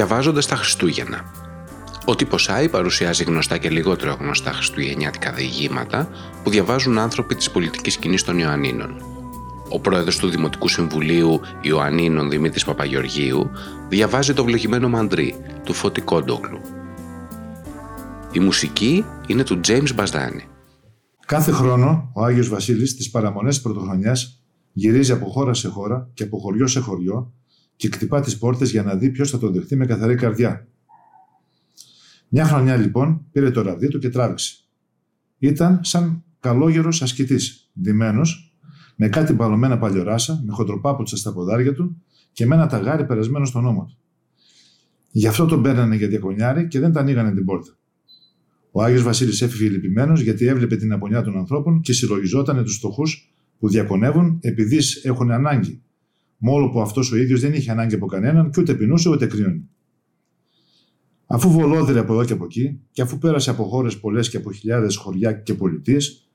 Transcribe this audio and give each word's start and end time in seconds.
Διαβάζοντας 0.00 0.46
τα 0.46 0.56
Χριστούγεννα. 0.56 1.24
Ο 2.04 2.14
τύπος 2.14 2.48
Άι 2.48 2.68
παρουσιάζει 2.68 3.24
γνωστά 3.24 3.58
και 3.58 3.70
λιγότερο 3.70 4.16
γνωστά 4.20 4.52
χριστουγεννιάτικα 4.52 5.32
διηγήματα 5.32 6.08
που 6.42 6.50
διαβάζουν 6.50 6.98
άνθρωποι 6.98 7.34
της 7.34 7.50
πολιτικής 7.50 7.92
σκηνής 7.92 8.24
των 8.24 8.38
Ιωαννίνων. 8.38 9.02
Ο 9.68 9.80
πρόεδρος 9.80 10.18
του 10.18 10.28
Δημοτικού 10.28 10.68
Συμβουλίου 10.68 11.40
Ιωαννίνων 11.60 12.30
Δημήτρης 12.30 12.64
Παπαγεωργίου 12.64 13.50
διαβάζει 13.88 14.34
το 14.34 14.44
βλογημένο 14.44 14.88
μαντρί 14.88 15.34
του 15.64 15.72
Φώτη 15.72 16.00
Κόντογλου. 16.00 16.60
Η 18.32 18.40
μουσική 18.40 19.04
είναι 19.26 19.42
του 19.42 19.60
James 19.66 19.94
Μπαζδάνη. 19.94 20.44
Κάθε 21.26 21.50
χρόνο 21.50 22.10
ο 22.14 22.24
Άγιος 22.24 22.48
Βασίλης 22.48 22.90
στις 22.90 23.10
παραμονές 23.10 23.60
πρωτοχρονιάς 23.60 24.42
γυρίζει 24.72 25.12
από 25.12 25.26
χώρα 25.26 25.54
σε 25.54 25.68
χώρα 25.68 26.10
και 26.14 26.22
από 26.22 26.38
χωριό 26.38 26.66
σε 26.66 26.80
χωριό 26.80 27.32
και 27.80 27.88
κτυπά 27.88 28.20
τις 28.20 28.38
πόρτες 28.38 28.70
για 28.70 28.82
να 28.82 28.96
δει 28.96 29.10
ποιος 29.10 29.30
θα 29.30 29.38
τον 29.38 29.52
δεχτεί 29.52 29.76
με 29.76 29.86
καθαρή 29.86 30.14
καρδιά. 30.14 30.66
Μια 32.28 32.44
χρονιά 32.44 32.76
λοιπόν 32.76 33.26
πήρε 33.32 33.50
το 33.50 33.62
ραβδί 33.62 33.88
του 33.88 33.98
και 33.98 34.08
τράβηξε. 34.08 34.54
Ήταν 35.38 35.80
σαν 35.82 36.24
καλόγερος 36.40 37.02
ασκητής, 37.02 37.70
ντυμένος, 37.80 38.54
με 38.96 39.08
κάτι 39.08 39.32
μπαλωμένα 39.32 39.78
παλιοράσα, 39.78 40.42
με 40.46 40.52
χοντροπάπουτσα 40.52 41.16
στα 41.16 41.32
ποδάρια 41.32 41.74
του 41.74 42.02
και 42.32 42.46
με 42.46 42.54
ένα 42.54 42.66
ταγάρι 42.66 43.06
περασμένο 43.06 43.44
στον 43.44 43.66
ώμο 43.66 43.84
του. 43.88 43.96
Γι' 45.10 45.26
αυτό 45.26 45.46
τον 45.46 45.62
παίρνανε 45.62 45.96
για 45.96 46.08
διακονιάρι 46.08 46.68
και 46.68 46.80
δεν 46.80 46.92
τα 46.92 47.00
ανοίγανε 47.00 47.32
την 47.34 47.44
πόρτα. 47.44 47.76
Ο 48.70 48.82
Άγιος 48.82 49.02
Βασίλης 49.02 49.42
έφυγε 49.42 49.68
λυπημένος 49.68 50.20
γιατί 50.20 50.46
έβλεπε 50.46 50.76
την 50.76 50.92
απονιά 50.92 51.22
των 51.22 51.36
ανθρώπων 51.36 51.80
και 51.80 51.92
συλλογιζόταν 51.92 52.64
τους 52.64 52.76
φτωχούς 52.76 53.34
που 53.58 53.68
διακονεύουν 53.68 54.38
επειδή 54.42 54.78
έχουν 55.02 55.30
ανάγκη. 55.30 55.82
Μόλο 56.42 56.70
που 56.70 56.80
αυτός 56.80 57.12
ο 57.12 57.16
ίδιος 57.16 57.40
δεν 57.40 57.52
είχε 57.52 57.70
ανάγκη 57.70 57.94
από 57.94 58.06
κανέναν 58.06 58.50
και 58.50 58.60
ούτε 58.60 58.74
πεινούσε 58.74 59.08
ούτε 59.08 59.26
κρύωνε. 59.26 59.62
Αφού 61.26 61.50
βολόδερε 61.50 61.98
από 61.98 62.12
εδώ 62.12 62.24
και 62.24 62.32
από 62.32 62.44
εκεί, 62.44 62.80
και 62.90 63.02
αφού 63.02 63.18
πέρασε 63.18 63.50
από 63.50 63.64
χώρες 63.64 64.00
πολλές 64.00 64.28
και 64.28 64.36
από 64.36 64.52
χιλιάδες 64.52 64.96
χωριά 64.96 65.32
και 65.32 65.54
πολιτείες, 65.54 66.28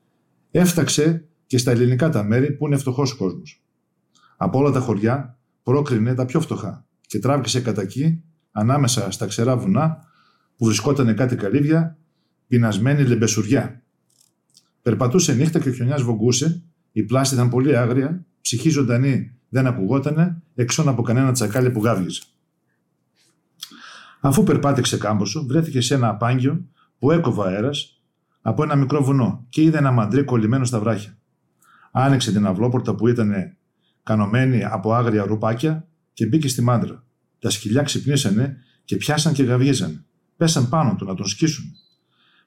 έφταξε 0.50 1.28
και 1.46 1.58
στα 1.58 1.70
ελληνικά 1.70 2.10
τα 2.10 2.24
μέρη 2.24 2.52
που 2.52 2.66
είναι 2.66 2.76
φτωχός 2.76 3.12
ο 3.12 3.16
κόσμος. 3.16 3.62
Από 4.36 4.58
όλα 4.58 4.70
τα 4.70 4.80
χωριά 4.80 5.38
πρόκρινε 5.62 6.14
τα 6.14 6.24
πιο 6.24 6.40
φτωχά 6.40 6.86
και 7.00 7.18
τράβηξε 7.18 7.60
κατά 7.60 7.82
εκεί, 7.82 8.22
ανάμεσα 8.50 9.10
στα 9.10 9.26
ξερά 9.26 9.56
βουνά, 9.56 9.98
που 10.56 10.64
βρισκόταν 10.64 11.14
κάτι 11.16 11.36
καλύβια 11.36 11.98
πεινασμένη 12.46 13.02
λεμπεσουριά. 13.02 13.82
Περπατούσε 14.82 15.34
νύχτα 15.34 15.58
και 15.58 15.68
ο 15.68 15.72
χιονιάς 15.72 16.02
βογκούσε, 16.02 16.62
η 16.92 17.02
πλάστη 17.02 17.34
ήταν 17.34 17.48
πολύ 17.48 17.76
άγρια, 17.76 18.26
ψυχή 18.40 18.68
ζωντανή 18.68 19.35
δεν 19.56 19.66
ακουγότανε, 19.66 20.42
έξω 20.54 20.82
από 20.86 21.02
κανένα 21.02 21.32
τσακάλι 21.32 21.70
που 21.70 21.82
γάβγιζε. 21.84 22.20
Αφού 24.20 24.42
περπάτηξε 24.42 24.96
κάμποσο, 24.96 25.46
βρέθηκε 25.46 25.80
σε 25.80 25.94
ένα 25.94 26.08
απάγγιο 26.08 26.64
που 26.98 27.10
έκοβε 27.10 27.48
αέρας 27.48 28.02
από 28.40 28.62
ένα 28.62 28.76
μικρό 28.76 29.04
βουνό 29.04 29.46
και 29.48 29.62
είδε 29.62 29.78
ένα 29.78 29.90
μαντρί 29.90 30.24
κολλημένο 30.24 30.64
στα 30.64 30.80
βράχια. 30.80 31.18
Άνοιξε 31.92 32.32
την 32.32 32.46
αυλόπορτα 32.46 32.94
που 32.94 33.08
ήταν 33.08 33.32
κανωμένη 34.02 34.64
από 34.64 34.92
άγρια 34.92 35.24
ρουπάκια 35.24 35.88
και 36.12 36.26
μπήκε 36.26 36.48
στη 36.48 36.62
μάντρα. 36.62 37.04
Τα 37.38 37.50
σκυλιά 37.50 37.82
ξυπνήσανε 37.82 38.56
και 38.84 38.96
πιάσαν 38.96 39.32
και 39.32 39.42
γαβγίζανε. 39.42 40.04
Πέσαν 40.36 40.68
πάνω 40.68 40.94
του 40.94 41.04
να 41.04 41.14
τον 41.14 41.26
σκίσουν. 41.26 41.64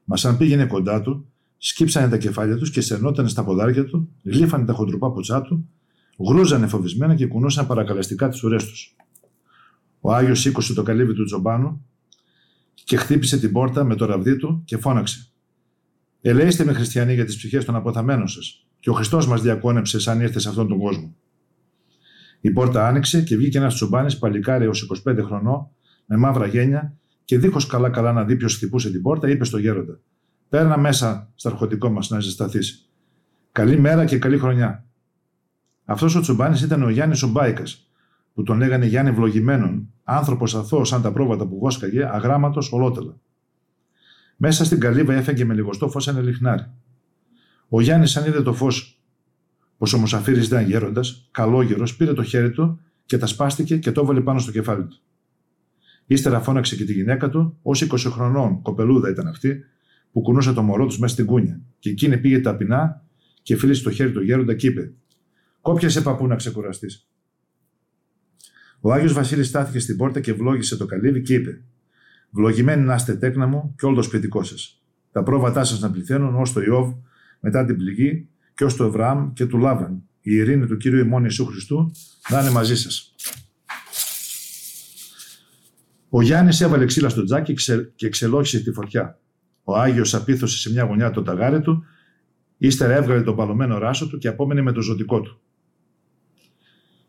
Μα 0.03 0.29
αν 0.29 0.37
πήγαινε 0.37 0.65
κοντά 0.65 1.01
του, 1.01 1.31
σκύψανε 1.57 2.09
τα 2.09 2.17
κεφάλια 2.17 2.57
τους 2.57 2.71
και 2.71 2.81
σερνότανε 2.81 3.27
στα 3.27 3.43
ποδάρια 3.43 3.85
του, 3.85 4.09
γλύφανε 4.23 4.65
τα 4.65 4.73
χοντροπά 4.73 5.11
ποτσά 5.11 5.41
του, 5.41 5.69
γρούζανε 6.25 6.67
φοβισμένα 6.67 7.15
και 7.15 7.27
κουνούσαν 7.27 7.67
παρακαλεστικά 7.67 8.29
τις 8.29 8.43
ουρές 8.43 8.65
τους. 8.65 8.95
Ο 9.99 10.13
Άγιος 10.13 10.39
σήκωσε 10.39 10.73
το 10.73 10.83
καλύβι 10.83 11.13
του 11.13 11.23
τζομπάνου 11.23 11.85
και 12.73 12.97
χτύπησε 12.97 13.39
την 13.39 13.51
πόρτα 13.51 13.83
με 13.83 13.95
το 13.95 14.05
ραβδί 14.05 14.37
του 14.37 14.61
και 14.65 14.77
φώναξε. 14.77 15.31
Ελέηστε 16.21 16.63
με 16.63 16.73
χριστιανοί 16.73 17.13
για 17.13 17.25
τις 17.25 17.35
ψυχές 17.35 17.65
των 17.65 17.75
αποθαμένων 17.75 18.27
σας, 18.27 18.67
και 18.79 18.89
ο 18.89 18.93
Χριστός 18.93 19.27
μας 19.27 19.41
διακόνεψε 19.41 19.99
σαν 19.99 20.21
ήρθε 20.21 20.39
σε 20.39 20.49
αυτόν 20.49 20.67
τον 20.67 20.77
κόσμο. 20.79 21.15
Η 22.41 22.51
πόρτα 22.51 22.87
άνοιξε 22.87 23.21
και 23.21 23.35
βγήκε 23.35 23.57
ένας 23.57 23.75
τσομπάνη 23.75 24.13
παλικάρι 24.13 24.67
ω 24.67 24.71
25 25.07 25.23
χρονών, 25.23 25.69
με 26.05 26.17
μαύρα 26.17 26.47
γένια 26.47 26.97
και 27.25 27.37
δίχως 27.37 27.65
καλά-καλά 27.65 28.11
να 28.11 28.23
δει 28.23 28.35
ποιος 28.35 28.55
χτυπούσε 28.55 28.91
την 28.91 29.01
πόρτα, 29.01 29.29
είπε 29.29 29.45
στο 29.45 29.57
γέροντα: 29.57 29.99
Παίρνα 30.49 30.77
μέσα 30.77 31.31
στο 31.35 31.49
αρχοντικό 31.49 31.89
μας 31.89 32.09
να 32.09 32.19
ζεσταθείς. 32.19 32.89
Καλή 33.51 33.79
μέρα 33.79 34.05
και 34.05 34.17
καλή 34.17 34.37
χρονιά. 34.37 34.88
Αυτός 35.91 36.15
ο 36.15 36.21
Τσουμπάνης 36.21 36.61
ήταν 36.61 36.83
ο 36.83 36.89
Γιάννης 36.89 37.23
Ομπάικας, 37.23 37.89
που 38.33 38.43
τον 38.43 38.57
λέγανε 38.57 38.85
Γιάννη 38.85 39.11
Βλογημένον, 39.11 39.93
άνθρωπος 40.03 40.55
αθώος 40.55 40.87
σαν 40.87 41.01
τα 41.01 41.11
πρόβατα 41.11 41.47
που 41.47 41.59
βόσκαγε, 41.59 42.05
αγράμματος 42.05 42.71
ολότελα. 42.71 43.19
Μέσα 44.37 44.65
στην 44.65 44.79
καλύβα 44.79 45.13
έφεγε 45.13 45.45
με 45.45 45.53
λιγοστό 45.53 45.89
φως 45.89 46.07
ένα 46.07 46.21
λιχνάρι. 46.21 46.65
Ο 47.69 47.81
Γιάννης, 47.81 48.17
αν 48.17 48.27
είδε 48.27 48.41
το 48.41 48.53
φως, 48.53 49.01
πως 49.77 49.93
ο 49.93 49.97
Μουσαφίρης 49.97 50.45
ήταν 50.45 50.65
γέροντας, 50.65 51.27
καλόγερος, 51.31 51.95
πήρε 51.95 52.13
το 52.13 52.23
χέρι 52.23 52.51
του 52.51 52.79
και 53.05 53.17
τα 53.17 53.25
σπάστηκε 53.25 53.77
και 53.77 53.91
το 53.91 54.01
έβαλε 54.01 54.21
πάνω 54.21 54.39
στο 54.39 54.51
κεφάλι 54.51 54.85
του. 54.85 54.97
Ύστερα 56.05 56.39
φώναξε 56.39 56.75
και 56.75 56.83
τη 56.83 56.93
γυναίκα 56.93 57.29
του, 57.29 57.57
ως 57.61 57.81
20 57.81 57.97
χρονών 57.97 58.61
κοπελούδα 58.61 59.09
ήταν 59.09 59.27
αυτή, 59.27 59.63
που 60.11 60.21
κουνούσε 60.21 60.53
το 60.53 60.61
μωρό 60.61 60.85
τους 60.85 60.99
μέσα 60.99 61.13
στην 61.13 61.25
κούνια. 61.25 61.61
Και 61.79 61.89
εκείνη 61.89 62.17
πήγε 62.17 62.39
ταπεινά 62.39 63.03
και 63.41 63.55
φίλησε 63.55 63.83
το 63.83 63.91
χέρι 63.91 64.11
του 64.11 64.21
γέροντα 64.21 64.55
και 64.55 64.67
είπε: 64.67 64.93
Κόπιασε 65.61 66.01
παππού 66.01 66.27
να 66.27 66.35
ξεκουραστείς. 66.35 67.07
Ο 68.79 68.93
Άγιος 68.93 69.13
Βασίλης 69.13 69.47
στάθηκε 69.47 69.79
στην 69.79 69.97
πόρτα 69.97 70.19
και 70.19 70.33
βλόγησε 70.33 70.77
το 70.77 70.85
καλύβι 70.85 71.21
και 71.21 71.33
είπε: 71.33 71.61
Βλογημένοι 72.29 72.83
να 72.83 72.95
είστε 72.95 73.15
τέκνα 73.15 73.47
μου 73.47 73.75
και 73.77 73.85
όλο 73.85 73.95
το 73.95 74.01
σπιτικό 74.01 74.43
σας. 74.43 74.81
Τα 75.11 75.23
πρόβατά 75.23 75.63
σας 75.63 75.79
να 75.79 75.91
πληθαίνουν 75.91 76.35
ως 76.35 76.53
το 76.53 76.61
Ιώβ 76.61 76.93
μετά 77.39 77.65
την 77.65 77.77
πληγή 77.77 78.27
και 78.53 78.63
ως 78.63 78.75
το 78.75 78.83
Εβραάμ 78.83 79.33
και 79.33 79.45
του 79.45 79.57
Λάβαν. 79.57 80.03
Η 80.21 80.33
ειρήνη 80.33 80.65
του 80.65 80.77
κύριου 80.77 80.99
ημών 80.99 81.21
Ιησού 81.23 81.45
Χριστού 81.45 81.91
να 82.29 82.41
είναι 82.41 82.49
μαζί 82.49 82.77
σας. 82.77 83.15
Ο 86.09 86.21
Γιάννης 86.21 86.61
έβαλε 86.61 86.85
ξύλα 86.85 87.09
στο 87.09 87.23
τζάκι 87.23 87.53
και 87.95 88.09
ξελόχισε 88.09 88.59
τη 88.59 88.71
φωτιά. 88.71 89.19
Ο 89.63 89.77
Άγιος 89.77 90.13
απίθωσε 90.13 90.57
σε 90.57 90.71
μια 90.71 90.83
γωνιά 90.83 91.11
το 91.11 91.21
ταγάρι 91.21 91.61
του, 91.61 91.83
ύστερα 92.57 92.93
έβγαλε 92.93 93.21
τον 93.21 93.35
παλωμένο 93.35 93.77
ράσο 93.77 94.07
του 94.07 94.17
και 94.17 94.27
απόμενε 94.27 94.61
με 94.61 94.71
το 94.71 94.81
ζωτικό 94.81 95.21
του. 95.21 95.39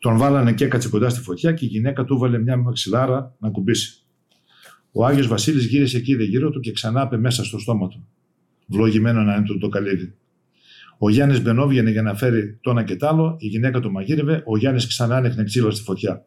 Τον 0.01 0.17
βάλανε 0.19 0.53
και 0.53 0.65
έκατσε 0.65 0.89
κοντά 0.89 1.09
στη 1.09 1.21
φωτιά 1.21 1.53
και 1.53 1.65
η 1.65 1.69
γυναίκα 1.69 2.05
του 2.05 2.19
βάλε 2.19 2.39
μια 2.39 2.57
μαξιλάρα 2.57 3.35
να 3.39 3.51
κουμπίσει. 3.51 4.03
Ο 4.93 5.07
Άγιος 5.07 5.27
Βασίλης 5.27 5.67
γύρισε 5.67 5.97
εκεί 5.97 6.15
δε 6.15 6.23
γύρω 6.25 6.51
του 6.51 6.61
και 6.61 6.73
ξανά 6.73 7.09
πε 7.09 7.17
μέσα 7.17 7.45
στο 7.45 7.59
στόμα 7.59 7.89
του. 7.89 8.09
Βλογημένο 8.67 9.23
να 9.23 9.35
είναι 9.35 9.47
το, 9.47 9.59
το 9.59 9.69
καλύβι. 9.69 10.15
Ο 10.99 11.11
Γιάννης 11.11 11.43
μπαινόβγαινε 11.43 11.91
για 11.91 12.03
να 12.03 12.15
φέρει 12.15 12.59
το 12.61 12.71
ένα 12.71 12.83
και 12.83 12.97
τ' 12.97 13.05
άλλο, 13.05 13.37
η 13.39 13.47
γυναίκα 13.47 13.81
του 13.81 13.91
μαγείρευε, 13.91 14.43
ο 14.47 14.57
Γιάννης 14.57 14.87
ξανά 14.87 15.17
ανέχνε 15.17 15.45
ξύλο 15.45 15.71
στη 15.71 15.83
φωτιά. 15.83 16.25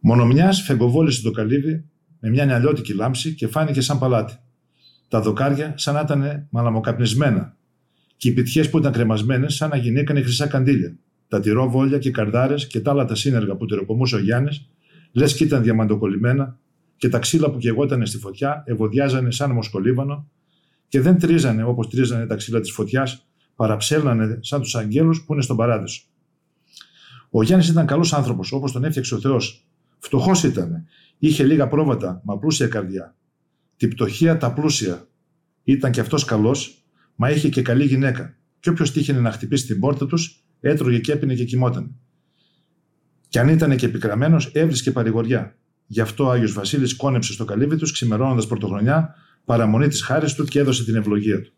Μονομιά 0.00 0.52
φεγκοβόλησε 0.52 1.22
το 1.22 1.30
καλύβι 1.30 1.84
με 2.20 2.28
μια 2.30 2.44
νιαλιώτικη 2.44 2.94
λάμψη 2.94 3.34
και 3.34 3.46
φάνηκε 3.46 3.80
σαν 3.80 3.98
παλάτι. 3.98 4.34
Τα 5.08 5.20
δοκάρια 5.20 5.74
σαν 5.76 5.94
να 5.94 6.00
ήταν 6.00 6.46
μαλαμοκαπνισμένα 6.50 7.56
και 8.16 8.28
οι 8.28 8.32
πιτιές 8.32 8.70
που 8.70 8.78
ήταν 8.78 8.92
κρεμασμένες 8.92 9.54
σαν 9.54 9.68
να 9.70 9.76
γυναίκανε 9.76 10.22
χρυσά 10.22 10.46
καντήλια. 10.46 10.96
Τα 11.34 11.40
τυρόβόλια 11.40 11.98
και 11.98 12.10
καρδάρες 12.10 12.66
και 12.66 12.80
τα 12.80 12.90
άλλα 12.90 13.04
τα 13.04 13.14
σύνεργα 13.14 13.56
που 13.56 13.66
τυροκομούσε 13.66 14.16
ο 14.16 14.18
Γιάννης, 14.18 14.68
λες 15.12 15.34
και 15.34 15.44
ήταν 15.44 15.62
διαμαντοκολλημένα 15.62 16.58
και 16.96 17.08
τα 17.08 17.18
ξύλα 17.18 17.50
που 17.50 17.58
κεγότανε 17.58 18.06
στη 18.06 18.18
φωτιά 18.18 18.62
ευωδιάζανε 18.66 19.30
σαν 19.30 19.50
μοσκολίβανο 19.50 20.30
και 20.88 21.00
δεν 21.00 21.18
τρίζανε 21.18 21.64
όπως 21.64 21.88
τρίζανε 21.88 22.26
τα 22.26 22.34
ξύλα 22.34 22.60
της 22.60 22.72
φωτιάς, 22.72 23.26
παραψέλνανε 23.56 24.38
σαν 24.40 24.60
τους 24.60 24.74
αγγέλους 24.74 25.24
που 25.24 25.32
είναι 25.32 25.42
στον 25.42 25.56
παράδεισο. 25.56 26.02
Ο 27.30 27.42
Γιάννης 27.42 27.68
ήταν 27.68 27.86
καλός 27.86 28.12
άνθρωπος 28.12 28.52
όπως 28.52 28.72
τον 28.72 28.84
έφτιαξε 28.84 29.14
ο 29.14 29.20
Θεός 29.20 29.66
Φτωχός 29.98 30.42
ήταν. 30.42 30.84
Είχε 31.18 31.44
λίγα 31.44 31.68
πρόβατα, 31.68 32.20
μα 32.24 32.38
πλούσια 32.38 32.68
καρδιά. 32.68 33.16
Τη 33.76 33.88
πτωχία 33.88 34.36
τα 34.36 34.52
πλούσια. 34.52 35.08
Ήταν 35.64 35.90
κι 35.90 36.00
αυτός 36.00 36.24
καλός, 36.24 36.84
μα 37.14 37.30
είχε 37.30 37.48
και 37.48 37.62
καλή 37.62 37.84
γυναίκα. 37.84 38.36
Και 38.60 38.70
όποιος 38.70 38.92
τύχαινε 38.92 39.20
να 39.20 39.30
χτυπήσει 39.30 39.66
την 39.66 39.80
πόρτα 39.80 40.06
τους, 40.06 40.43
έτρωγε 40.68 40.98
και 40.98 41.12
έπινε 41.12 41.34
και 41.34 41.44
κοιμόταν. 41.44 41.94
Κι 43.28 43.38
αν 43.38 43.48
ήταν 43.48 43.76
και 43.76 43.86
επικραμένο, 43.86 44.36
έβρισκε 44.52 44.90
παρηγοριά. 44.90 45.56
Γι' 45.86 46.00
αυτό 46.00 46.24
ο 46.24 46.30
Άγιος 46.30 46.52
Βασίλης 46.52 46.96
κόνεψε 46.96 47.32
στο 47.32 47.44
καλύβι 47.44 47.76
τους, 47.76 47.92
ξημερώνοντας 47.92 48.46
πρωτοχρονιά, 48.46 49.14
παραμονή 49.44 49.88
της 49.88 50.02
χάρης 50.02 50.34
του 50.34 50.44
και 50.44 50.58
έδωσε 50.58 50.84
την 50.84 50.94
ευλογία 50.94 51.40
του. 51.40 51.52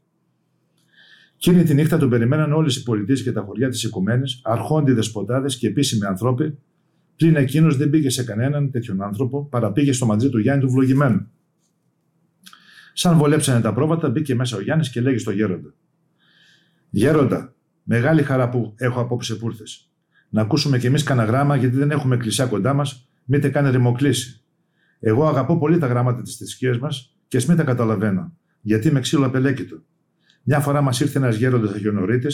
Εκείνη 1.37 1.63
τη 1.63 1.75
νύχτα 1.75 1.99
τον 1.99 2.09
περιμέναν 2.09 2.53
όλες 2.53 2.77
οι 2.77 2.83
πολιτείες 2.83 3.23
και 3.23 3.33
τα 3.33 3.41
χωριά 3.41 3.69
της 3.69 3.83
Οικουμένης, 3.83 4.41
αρχόντι 4.43 4.93
δεσποτάδες 4.93 5.57
και 5.57 5.67
επίσημοι 5.67 6.07
άνθρωποι, 6.07 6.59
Πλην 7.17 7.37
εκείνος 7.37 7.77
δεν 7.77 7.91
πήγε 7.91 8.11
σε 8.11 8.25
κανέναν 8.25 8.71
τέτοιον 8.71 9.03
άνθρωπο, 9.03 9.45
παρά 9.45 9.73
πήγε 9.73 9.93
στο 9.93 10.07
μαντζί 10.07 10.29
του 10.29 10.39
Γιάννη 10.39 10.65
του 10.65 10.71
βλογημένου. 10.71 11.31
Σαν 12.93 13.17
βολέψανε 13.17 13.61
τα 13.61 13.73
πρόβατα, 13.73 14.11
μπήκε 14.11 14.35
μέσα 14.35 14.57
ο 14.57 14.61
Γιάννης 14.61 14.91
και 14.91 15.01
λέγει 15.01 15.19
στο 15.19 15.31
γέροντα. 15.31 15.75
Γέροντα, 16.91 17.55
μεγάλη 17.89 18.23
χαρά 18.23 18.49
που 18.49 18.75
έχω 18.77 19.01
απόψε 19.01 19.35
που 19.35 19.53
Να 20.29 20.43
ακούσουμε 20.43 20.79
κι 20.79 20.87
εμείς 20.87 21.03
κανένα 21.03 21.29
γράμμα, 21.29 21.57
γιατί 21.57 21.77
δεν 21.77 21.91
έχουμε 21.91 22.15
εκκλησιά 22.15 22.47
κοντά 22.47 22.75
μας, 22.75 23.09
μήτε 23.25 23.49
καν 23.49 23.71
ρημοκλήση. 23.71 24.45
Εγώ 25.01 25.27
αγαπώ 25.27 25.59
πολύ 25.59 25.79
τα 25.79 25.87
γράμματα 25.87 26.23
της 26.23 26.37
θρησκείας 26.37 26.79
μας 26.79 27.17
και 27.29 27.37
ας 27.37 27.47
μην 27.47 27.57
τα 27.57 27.65
καταλαβαίνω, 27.65 28.33
γιατί 28.61 28.93
με 28.93 29.01
ξύλο 29.01 29.27
απελέκητο. 29.27 29.83
Μια 30.43 30.61
φορά 30.61 30.81
μας 30.81 31.01
ήρθε 31.01 31.19
ένας 31.19 31.37
γέροντας 31.37 31.73
Αγιονορίτη 31.73 32.29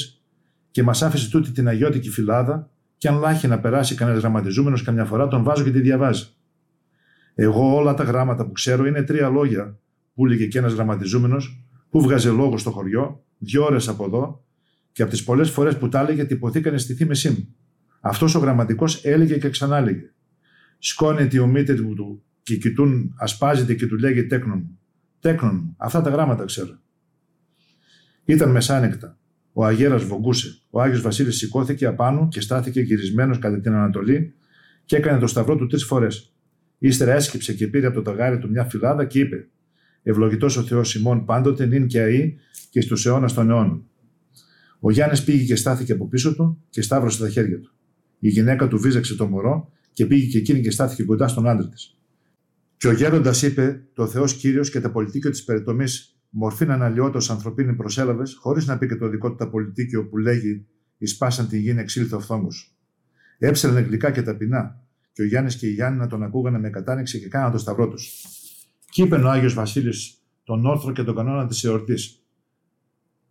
και 0.70 0.82
μας 0.82 1.02
άφησε 1.02 1.30
τούτη 1.30 1.50
την 1.50 1.68
αγιώτικη 1.68 2.10
φυλάδα, 2.10 2.70
και 2.96 3.08
αν 3.08 3.18
λάχει 3.18 3.48
να 3.48 3.60
περάσει 3.60 3.94
κανένας 3.94 4.20
γραμματιζούμενος 4.20 4.82
καμιά 4.82 5.04
φορά, 5.04 5.28
τον 5.28 5.42
βάζω 5.42 5.64
και 5.64 5.70
τη 5.70 5.80
διαβάζει. 5.80 6.26
Εγώ 7.34 7.74
όλα 7.74 7.94
τα 7.94 8.02
γράμματα 8.02 8.46
που 8.46 8.52
ξέρω 8.52 8.86
είναι 8.86 9.02
τρία 9.02 9.28
λόγια, 9.28 9.78
που 10.14 10.26
έλεγε 10.26 10.46
και 10.46 10.58
ένας 10.58 10.72
γραμματιζούμενος, 10.72 11.64
που 11.90 12.02
βγάζε 12.02 12.30
λόγο 12.30 12.58
στο 12.58 12.70
χωριό, 12.70 13.24
δύο 13.38 13.64
ώρες 13.64 13.88
από 13.88 14.04
εδώ, 14.04 14.44
και 14.92 15.02
από 15.02 15.10
τις 15.10 15.24
πολλές 15.24 15.50
φορές 15.50 15.78
που 15.78 15.88
τα 15.88 16.00
έλεγε 16.00 16.24
τυπωθήκανε 16.24 16.78
στη 16.78 16.94
θύμησή 16.94 17.30
μου. 17.30 17.54
Αυτός 18.00 18.34
ο 18.34 18.38
γραμματικός 18.38 19.04
έλεγε 19.04 19.38
και 19.38 19.48
ξανά 19.48 19.76
έλεγε. 19.76 20.10
Σκόνεται 20.78 21.38
ο 21.38 21.46
μήτερ 21.46 21.76
του 21.76 22.22
και 22.42 22.56
κοιτούν, 22.56 23.14
ασπάζεται 23.18 23.74
και 23.74 23.86
του 23.86 23.96
λέγει 23.96 24.26
τέκνον 24.26 24.58
μου. 24.58 24.78
Τέκνον 25.20 25.54
μου, 25.54 25.74
αυτά 25.78 26.00
τα 26.00 26.10
γράμματα 26.10 26.44
ξέρω. 26.44 26.78
Ήταν 28.24 28.50
μεσάνεκτα. 28.50 29.18
Ο 29.52 29.64
Αγέρας 29.64 30.04
βογκούσε. 30.04 30.62
Ο 30.70 30.82
Άγιος 30.82 31.00
Βασίλης 31.00 31.36
σηκώθηκε 31.36 31.86
απάνω 31.86 32.28
και 32.28 32.40
στάθηκε 32.40 32.80
γυρισμένος 32.80 33.38
κατά 33.38 33.60
την 33.60 33.72
Ανατολή 33.72 34.34
και 34.84 34.96
έκανε 34.96 35.18
το 35.18 35.26
σταυρό 35.26 35.56
του 35.56 35.66
τρεις 35.66 35.84
φορές. 35.84 36.34
Ύστερα 36.78 37.12
έσκυψε 37.12 37.52
και 37.52 37.66
πήρε 37.66 37.86
από 37.86 37.94
το 37.94 38.02
ταγάρι 38.02 38.38
του 38.38 38.50
μια 38.50 38.64
φυλάδα 38.64 39.04
και 39.04 39.18
είπε: 39.18 39.48
Ευλογητός 40.02 40.56
ο 40.56 40.62
Θεός 40.62 40.94
ημών 40.94 41.24
πάντοτε 41.24 41.66
νυν 41.66 41.86
και 41.86 42.00
αή 42.00 42.36
και 42.70 42.80
στους 42.80 43.06
αιώνας 43.06 43.32
των 43.32 43.50
αιώνων. 43.50 43.86
Ο 44.84 44.90
Γιάννης 44.90 45.24
πήγε 45.24 45.44
και 45.44 45.56
στάθηκε 45.56 45.92
από 45.92 46.08
πίσω 46.08 46.34
του 46.34 46.62
και 46.70 46.82
σταύρωσε 46.82 47.20
τα 47.20 47.28
χέρια 47.28 47.60
του. 47.60 47.72
Η 48.18 48.28
γυναίκα 48.28 48.68
του 48.68 48.78
βίζαξε 48.78 49.16
το 49.16 49.26
μωρό 49.26 49.70
και 49.92 50.06
πήγε 50.06 50.26
και 50.26 50.38
εκείνη 50.38 50.60
και 50.60 50.70
στάθηκε 50.70 51.02
κοντά 51.02 51.28
στον 51.28 51.48
άντρα 51.48 51.68
της. 51.68 51.96
Και 52.76 52.88
ο 52.88 52.92
γέροντας 52.92 53.42
είπε: 53.42 53.84
Το 53.94 54.06
Θεός 54.06 54.34
κύριος 54.34 54.70
και 54.70 54.80
τα 54.80 54.90
πολιτίκιο 54.90 55.30
της 55.30 55.44
περιτομής 55.44 56.16
μορφήν 56.30 56.70
αναλυότο 56.70 57.18
ανθρωπίνη 57.28 57.74
προσέλαβες, 57.74 58.36
χωρίς 58.40 58.66
να 58.66 58.78
πει 58.78 58.86
και 58.86 58.96
το 58.96 59.08
δικό 59.08 59.30
του 59.30 59.36
τα 59.36 59.48
πολιτίκιο 59.48 60.08
που 60.08 60.16
λέγει 60.16 60.66
Ισπάσαν 61.02 61.48
τη 61.48 61.58
γη 61.58 61.70
εξήλθε 61.70 62.14
ο 62.14 62.20
φθόγκος. 62.20 62.74
Έψελνε 63.38 63.80
γλυκά 63.80 64.10
και 64.10 64.22
ταπεινά, 64.22 64.80
και 65.12 65.22
ο 65.22 65.24
Γιάννης 65.24 65.56
και 65.56 65.66
η 65.66 65.70
Γιάννη 65.70 65.98
να 65.98 66.06
τον 66.06 66.22
ακούγανε 66.22 66.58
με 66.58 66.70
κατάνοιξη 66.70 67.20
και 67.20 67.28
κάναν 67.28 67.52
το 67.52 67.58
σταυρό 67.58 67.88
τους. 67.88 68.24
Κι 68.90 69.02
είπε 69.02 69.16
ο 69.16 69.30
Άγιος 69.30 69.54
Βασίλης 69.54 70.22
τον 70.44 70.66
όρθρο 70.66 70.92
και 70.92 71.02
τον 71.02 71.14
κανόνα 71.14 71.46
της 71.46 71.64
εορτής. 71.64 72.21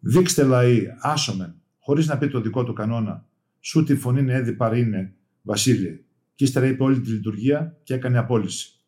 Δείξτε 0.04 0.44
λαοί, 0.44 0.86
άσομεν, 1.00 1.56
χωρίς 1.80 2.08
να 2.08 2.18
πει 2.18 2.28
το 2.28 2.42
δικό 2.42 2.64
του 2.64 2.74
κανόνα, 2.74 3.26
σου 3.60 3.84
τη 3.84 3.96
φωνή 3.96 4.32
έδι 4.32 4.54
παρήνε, 4.54 5.14
Βασίλειε. 5.42 6.00
Και 6.36 6.44
ύστερα 6.44 6.66
είπε 6.66 6.84
όλη 6.84 7.00
τη 7.00 7.10
λειτουργία 7.10 7.80
και 7.84 7.94
έκανε 7.94 8.18
απόλυση. 8.18 8.80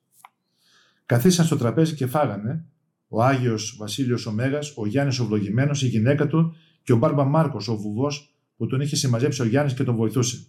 Καθίσαν 1.06 1.46
στο 1.46 1.58
τραπέζι 1.58 1.96
και 1.96 2.06
φάγανε 2.06 2.66
ο 3.08 3.24
Άγιος 3.24 3.76
Βασίλειος 3.80 4.26
ο 4.26 4.32
Μέγα, 4.32 4.60
ο 4.76 4.88
Γιάννης 4.88 5.20
ο 5.20 5.26
Βλογημένο, 5.26 5.72
η 5.82 5.86
γυναίκα 5.86 6.28
του 6.28 6.56
και 6.84 6.94
ο 6.94 6.98
Μπάρμπα 6.98 7.24
Μάρκος, 7.24 7.68
ο 7.68 7.78
βουβός 7.78 8.36
που 8.58 8.68
τον 8.68 8.82
είχε 8.82 8.96
συμμαζέψει 8.96 9.42
ο 9.42 9.46
Γιάννης 9.46 9.74
και 9.74 9.84
τον 9.84 9.96
βοηθούσε. 9.96 10.46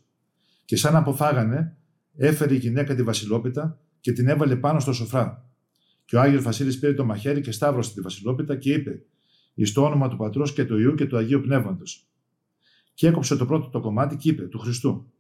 Και 0.64 0.76
σαν 0.76 0.96
αποφάγανε, 0.96 1.76
έφερε 2.16 2.54
η 2.54 2.58
γυναίκα 2.58 2.94
τη 2.94 3.02
Βασιλόπιτα 3.02 3.78
και 4.00 4.12
την 4.12 4.28
έβαλε 4.28 4.56
πάνω 4.56 4.80
στο 4.80 4.92
σοφρά. 4.92 5.48
Και 6.04 6.16
ο 6.16 6.20
Άγιος 6.20 6.42
Βασίλης 6.42 6.78
πήρε 6.78 6.94
το 6.94 7.04
μαχαίρι 7.04 7.40
και 7.40 7.52
σταύρωσε 7.52 7.94
τη 7.94 8.00
Βασιλόπιτα 8.00 8.56
και 8.56 8.72
είπε: 8.72 9.02
Εις 9.54 9.72
το 9.72 9.84
όνομα 9.84 10.08
του 10.08 10.16
Πατρός 10.16 10.52
και 10.52 10.64
του 10.64 10.78
Ιού 10.78 10.94
και 10.94 11.06
του 11.06 11.16
Αγίου 11.16 11.40
Πνεύματος. 11.40 12.08
Και 12.94 13.06
έκοψε 13.06 13.36
το 13.36 13.46
πρώτο 13.46 13.68
το 13.68 13.80
κομμάτι 13.80 14.16
και 14.16 14.30
είπε: 14.30 14.42
Του 14.42 14.58
Χριστού. 14.58 15.12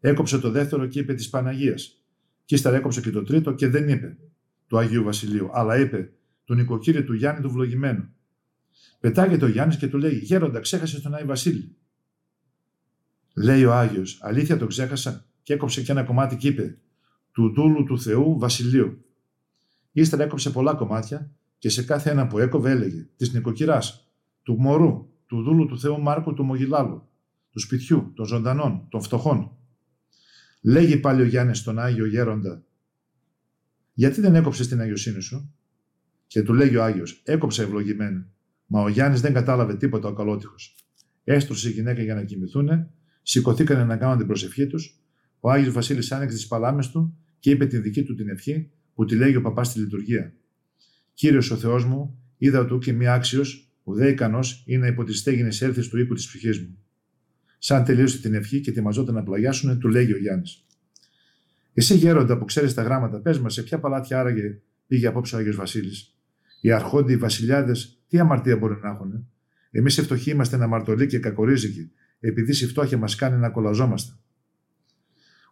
Έκοψε 0.00 0.38
το 0.38 0.50
δεύτερο 0.50 0.86
και 0.86 0.98
είπε 0.98 1.14
της 1.14 1.28
Παναγίας. 1.28 2.02
Και 2.44 2.54
ύστερα 2.54 2.76
έκοψε 2.76 3.00
και 3.00 3.10
το 3.10 3.22
τρίτο 3.22 3.52
και 3.52 3.68
δεν 3.68 3.88
είπε 3.88 4.18
του 4.66 4.78
Αγίου 4.78 5.02
Βασιλείου, 5.02 5.48
αλλά 5.52 5.78
είπε 5.78 6.12
τον 6.44 6.56
νοικοκύριο 6.56 7.04
του 7.04 7.12
Γιάννη 7.12 7.40
του 7.40 7.50
Βλογημένου. 7.50 8.08
Πετάγεται 9.00 9.44
ο 9.44 9.48
Γιάννης 9.48 9.76
και 9.76 9.88
του 9.88 9.98
λέει: 9.98 10.18
Γέροντα, 10.18 10.60
ξέχασε 10.60 11.00
τον 11.00 11.14
Άι 11.14 11.24
Βασίλη. 11.24 11.76
Λέει 13.34 13.64
ο 13.64 13.72
Άγιος: 13.74 14.18
Αλήθεια 14.22 14.56
το 14.56 14.66
ξέχασα 14.66 15.24
και 15.42 15.52
έκοψε 15.52 15.82
και 15.82 15.92
ένα 15.92 16.02
κομμάτι 16.02 16.36
και 16.36 16.48
είπε: 16.48 16.78
Του 17.32 17.52
δούλου 17.52 17.84
του 17.84 18.00
Θεού 18.00 18.38
Βασιλείου. 18.38 19.04
Ύστερα 19.92 20.22
έκοψε 20.22 20.50
πολλά 20.50 20.74
κομμάτια 20.74 21.30
και 21.60 21.68
σε 21.68 21.82
κάθε 21.82 22.10
ένα 22.10 22.26
που 22.26 22.38
έκοβε 22.38 22.70
έλεγε: 22.70 23.08
Της 23.16 23.32
νοικοκυράς, 23.32 24.10
του 24.42 24.56
μωρού, 24.60 25.08
του 25.26 25.42
δούλου 25.42 25.66
του 25.66 25.80
Θεού 25.80 26.00
Μάρκου 26.00 26.34
του 26.34 26.44
Μογιλάλου, 26.44 27.08
του 27.50 27.60
σπιτιού, 27.60 28.12
των 28.14 28.26
ζωντανών, 28.26 28.86
των 28.88 29.02
φτωχών. 29.02 29.56
Λέγει 30.62 30.96
πάλι 30.96 31.22
ο 31.22 31.24
Γιάννης 31.24 31.58
στον 31.58 31.78
Άγιο 31.78 32.06
Γέροντα: 32.06 32.64
Γιατί 33.92 34.20
δεν 34.20 34.34
έκοψες 34.34 34.68
την 34.68 34.80
αγιοσύνη 34.80 35.20
σου, 35.20 35.54
και 36.26 36.42
του 36.42 36.54
λέγει 36.54 36.76
ο 36.76 36.84
Άγιος: 36.84 37.22
Έκοψε 37.24 37.62
ευλογημένο. 37.62 38.24
Μα 38.66 38.82
ο 38.82 38.88
Γιάννης 38.88 39.20
δεν 39.20 39.32
κατάλαβε 39.32 39.76
τίποτα 39.76 40.08
ο 40.08 40.12
καλότυχος. 40.12 40.76
Έστρωσε 41.24 41.68
η 41.68 41.72
γυναίκα 41.72 42.02
για 42.02 42.14
να 42.14 42.24
κοιμηθούν, 42.24 42.68
σηκωθήκανε 43.22 43.84
να 43.84 43.96
κάνουν 43.96 44.18
την 44.18 44.26
προσευχή 44.26 44.66
τους. 44.66 45.00
Ο 45.40 45.50
Άγιος 45.50 45.72
Βασίλης 45.72 46.12
άνοιξε 46.12 46.36
τις 46.36 46.46
παλάμες 46.46 46.90
του 46.90 47.18
και 47.38 47.50
είπε 47.50 47.66
την 47.66 47.82
δική 47.82 48.02
του 48.02 48.14
την 48.14 48.28
ευχή 48.28 48.70
που 48.94 49.04
τη 49.04 49.16
λέγει 49.16 49.36
ο 49.36 49.42
παπάς 49.42 49.68
στη 49.68 49.78
λειτουργία. 49.78 50.34
Κύριος 51.20 51.50
ο 51.50 51.56
Θεός 51.56 51.84
μου, 51.84 52.18
είδα 52.36 52.66
του 52.66 52.78
και 52.78 52.92
μη 52.92 53.06
άξιος, 53.06 53.72
ουδέ 53.84 54.08
ικανός 54.08 54.62
είναι 54.66 54.86
υπό 54.86 55.04
τις 55.04 55.18
στέγινες 55.18 55.62
έλθει 55.62 55.88
του 55.88 55.98
οίκου 55.98 56.14
της 56.14 56.26
ψυχής 56.26 56.60
μου. 56.60 56.78
Σαν 57.58 57.84
τελείωσε 57.84 58.20
την 58.20 58.34
ευχή 58.34 58.60
και 58.60 58.70
ετοιμαζόταν 58.70 59.14
να 59.14 59.22
πλαγιάσουν, 59.22 59.78
του 59.78 59.88
λέγει 59.88 60.12
ο 60.12 60.18
Γιάννης. 60.18 60.66
Εσύ 61.74 61.94
γέροντα 61.94 62.38
που 62.38 62.44
ξέρεις 62.44 62.74
τα 62.74 62.82
γράμματα, 62.82 63.20
πες 63.20 63.38
μας 63.38 63.54
σε 63.54 63.62
ποια 63.62 63.78
παλάτια 63.78 64.20
άραγε 64.20 64.60
πήγε 64.86 65.06
απόψε 65.06 65.34
ο 65.34 65.38
Άγιος 65.38 65.56
Βασίλης. 65.56 66.16
Οι 66.60 66.70
αρχόντιοι, 66.70 67.14
οι 67.18 67.20
βασιλιάδες, 67.20 68.02
τι 68.08 68.18
αμαρτία 68.18 68.56
μπορεί 68.56 68.78
να 68.82 68.90
έχουν. 68.90 69.28
Εμείς 69.70 70.00
φτωχοί 70.00 70.30
είμαστε 70.30 70.56
να 70.56 70.66
μαρτωλοί 70.66 71.06
και 71.06 71.18
κακορίζικοι, 71.18 71.90
επειδή 72.20 72.64
η 72.64 72.66
φτώχεια 72.66 72.98
μας 72.98 73.14
κάνει 73.14 73.36
να 73.36 73.50
κολαζόμαστε. 73.50 74.12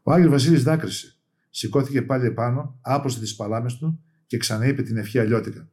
Ο 0.02 0.12
Άγιος 0.12 0.30
Βασίλης 0.30 0.62
δάκρυσε. 0.62 1.16
Σηκώθηκε 1.50 2.02
πάλι 2.02 2.26
επάνω, 2.26 2.78
άπωσε 2.80 3.20
τις 3.20 3.36
παλάμες 3.36 3.76
του 3.76 4.02
και 4.28 4.36
ξαναείπε 4.36 4.82
την 4.82 4.96
ευχή 4.96 5.18
αλλιώτικα. 5.18 5.68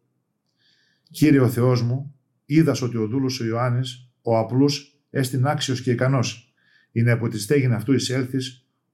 Κύριε 1.12 1.40
ο 1.40 1.50
Θεός 1.50 1.82
μου, 1.82 2.16
είδας 2.46 2.82
ότι 2.82 2.98
ο 2.98 3.08
δούλος 3.08 3.40
ο 3.40 3.46
Ιωάννης, 3.46 4.10
ο 4.22 4.38
απλού, 4.38 4.66
έστειν 5.10 5.48
άξιος 5.48 5.82
και 5.82 5.92
ικανός. 5.92 6.54
Είναι 6.92 7.12
από 7.12 7.28
τη 7.28 7.40
στέγη 7.40 7.66
αυτού 7.66 7.94
εισέλθει, 7.94 8.38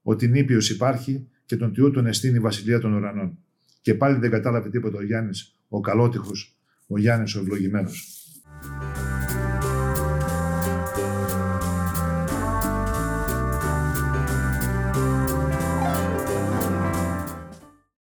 ότι 0.02 0.28
νήπιο 0.28 0.58
υπάρχει 0.70 1.28
και 1.44 1.56
τον 1.56 1.72
τιού 1.72 1.90
τον 1.90 2.06
εστίνει 2.06 2.36
η 2.36 2.40
βασιλεία 2.40 2.78
των 2.80 2.92
ουρανών. 2.92 3.38
Και 3.80 3.94
πάλι 3.94 4.18
δεν 4.18 4.30
κατάλαβε 4.30 4.70
τίποτα 4.70 4.98
ο 4.98 5.02
Γιάννης, 5.02 5.58
ο 5.68 5.80
καλότυχος, 5.80 6.58
ο 6.86 6.98
Γιάννης 6.98 7.34
ο 7.34 7.40
ευλογημένος. 7.40 8.21